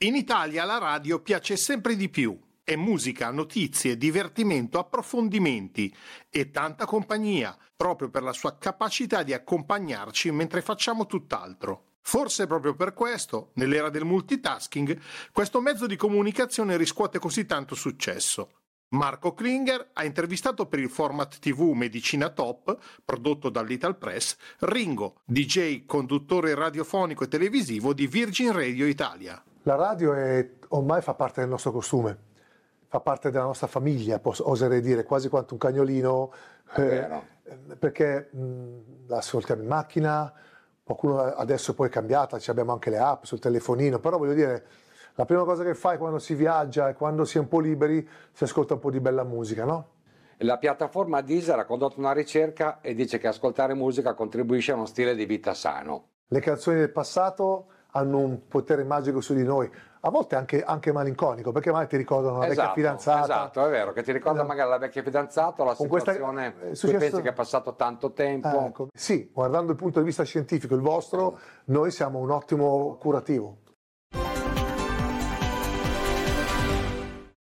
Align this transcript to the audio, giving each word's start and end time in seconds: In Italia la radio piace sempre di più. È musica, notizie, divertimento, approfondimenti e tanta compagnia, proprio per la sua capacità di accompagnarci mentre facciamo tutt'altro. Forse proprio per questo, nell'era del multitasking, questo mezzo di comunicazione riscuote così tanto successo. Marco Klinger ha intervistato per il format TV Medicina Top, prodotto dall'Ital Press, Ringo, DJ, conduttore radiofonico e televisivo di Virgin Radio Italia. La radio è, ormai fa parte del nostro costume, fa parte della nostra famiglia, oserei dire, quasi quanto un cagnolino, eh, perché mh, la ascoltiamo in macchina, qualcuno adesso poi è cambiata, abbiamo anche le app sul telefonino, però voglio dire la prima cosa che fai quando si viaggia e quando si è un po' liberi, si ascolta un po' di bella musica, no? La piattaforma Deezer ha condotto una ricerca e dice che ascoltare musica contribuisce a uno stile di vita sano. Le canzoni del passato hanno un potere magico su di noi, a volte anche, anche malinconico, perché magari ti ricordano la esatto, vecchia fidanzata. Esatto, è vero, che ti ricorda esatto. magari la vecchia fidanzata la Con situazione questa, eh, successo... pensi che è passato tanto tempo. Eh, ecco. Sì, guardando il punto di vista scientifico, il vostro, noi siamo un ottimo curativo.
In 0.00 0.14
Italia 0.14 0.66
la 0.66 0.76
radio 0.76 1.20
piace 1.20 1.56
sempre 1.56 1.96
di 1.96 2.10
più. 2.10 2.38
È 2.62 2.76
musica, 2.76 3.30
notizie, 3.30 3.96
divertimento, 3.96 4.78
approfondimenti 4.78 5.90
e 6.28 6.50
tanta 6.50 6.84
compagnia, 6.84 7.56
proprio 7.74 8.10
per 8.10 8.22
la 8.22 8.34
sua 8.34 8.58
capacità 8.58 9.22
di 9.22 9.32
accompagnarci 9.32 10.30
mentre 10.32 10.60
facciamo 10.60 11.06
tutt'altro. 11.06 11.92
Forse 12.02 12.46
proprio 12.46 12.74
per 12.74 12.92
questo, 12.92 13.52
nell'era 13.54 13.88
del 13.88 14.04
multitasking, 14.04 15.00
questo 15.32 15.62
mezzo 15.62 15.86
di 15.86 15.96
comunicazione 15.96 16.76
riscuote 16.76 17.18
così 17.18 17.46
tanto 17.46 17.74
successo. 17.74 18.50
Marco 18.88 19.32
Klinger 19.32 19.92
ha 19.94 20.04
intervistato 20.04 20.66
per 20.66 20.78
il 20.78 20.90
format 20.90 21.38
TV 21.38 21.72
Medicina 21.72 22.28
Top, 22.28 22.76
prodotto 23.02 23.48
dall'Ital 23.48 23.96
Press, 23.96 24.36
Ringo, 24.58 25.22
DJ, 25.24 25.86
conduttore 25.86 26.54
radiofonico 26.54 27.24
e 27.24 27.28
televisivo 27.28 27.94
di 27.94 28.06
Virgin 28.06 28.52
Radio 28.52 28.84
Italia. 28.84 29.42
La 29.66 29.74
radio 29.74 30.14
è, 30.14 30.48
ormai 30.68 31.02
fa 31.02 31.14
parte 31.14 31.40
del 31.40 31.50
nostro 31.50 31.72
costume, 31.72 32.16
fa 32.86 33.00
parte 33.00 33.32
della 33.32 33.46
nostra 33.46 33.66
famiglia, 33.66 34.20
oserei 34.22 34.80
dire, 34.80 35.02
quasi 35.02 35.28
quanto 35.28 35.54
un 35.54 35.58
cagnolino, 35.58 36.32
eh, 36.76 37.08
perché 37.76 38.28
mh, 38.30 39.08
la 39.08 39.16
ascoltiamo 39.16 39.62
in 39.62 39.66
macchina, 39.66 40.32
qualcuno 40.84 41.18
adesso 41.18 41.74
poi 41.74 41.88
è 41.88 41.90
cambiata, 41.90 42.38
abbiamo 42.46 42.74
anche 42.74 42.90
le 42.90 42.98
app 42.98 43.24
sul 43.24 43.40
telefonino, 43.40 43.98
però 43.98 44.18
voglio 44.18 44.34
dire 44.34 44.66
la 45.16 45.24
prima 45.24 45.42
cosa 45.42 45.64
che 45.64 45.74
fai 45.74 45.98
quando 45.98 46.20
si 46.20 46.36
viaggia 46.36 46.88
e 46.88 46.94
quando 46.94 47.24
si 47.24 47.38
è 47.38 47.40
un 47.40 47.48
po' 47.48 47.58
liberi, 47.58 48.08
si 48.30 48.44
ascolta 48.44 48.74
un 48.74 48.80
po' 48.80 48.92
di 48.92 49.00
bella 49.00 49.24
musica, 49.24 49.64
no? 49.64 49.88
La 50.38 50.58
piattaforma 50.58 51.22
Deezer 51.22 51.58
ha 51.58 51.64
condotto 51.64 51.98
una 51.98 52.12
ricerca 52.12 52.80
e 52.80 52.94
dice 52.94 53.18
che 53.18 53.26
ascoltare 53.26 53.74
musica 53.74 54.14
contribuisce 54.14 54.70
a 54.70 54.76
uno 54.76 54.86
stile 54.86 55.16
di 55.16 55.26
vita 55.26 55.54
sano. 55.54 56.10
Le 56.28 56.38
canzoni 56.38 56.78
del 56.78 56.92
passato 56.92 57.70
hanno 57.96 58.18
un 58.18 58.46
potere 58.48 58.84
magico 58.84 59.20
su 59.20 59.34
di 59.34 59.42
noi, 59.42 59.70
a 60.00 60.10
volte 60.10 60.36
anche, 60.36 60.62
anche 60.62 60.92
malinconico, 60.92 61.50
perché 61.50 61.70
magari 61.70 61.88
ti 61.88 61.96
ricordano 61.96 62.38
la 62.38 62.46
esatto, 62.46 62.68
vecchia 62.68 62.74
fidanzata. 62.74 63.22
Esatto, 63.22 63.66
è 63.66 63.70
vero, 63.70 63.92
che 63.92 64.02
ti 64.02 64.12
ricorda 64.12 64.38
esatto. 64.40 64.48
magari 64.48 64.70
la 64.70 64.78
vecchia 64.78 65.02
fidanzata 65.02 65.64
la 65.64 65.74
Con 65.74 65.86
situazione 65.86 66.52
questa, 66.52 66.68
eh, 66.68 66.74
successo... 66.74 66.98
pensi 66.98 67.22
che 67.22 67.28
è 67.30 67.32
passato 67.32 67.74
tanto 67.74 68.12
tempo. 68.12 68.48
Eh, 68.48 68.64
ecco. 68.66 68.88
Sì, 68.94 69.30
guardando 69.32 69.72
il 69.72 69.78
punto 69.78 69.98
di 69.98 70.04
vista 70.04 70.22
scientifico, 70.22 70.74
il 70.74 70.82
vostro, 70.82 71.38
noi 71.66 71.90
siamo 71.90 72.18
un 72.18 72.30
ottimo 72.30 72.96
curativo. 73.00 73.58